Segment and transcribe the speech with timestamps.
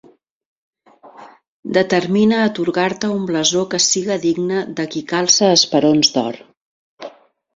[1.77, 6.41] Determine atorgar-te un blasó que siga digne de qui calça esperons d'or.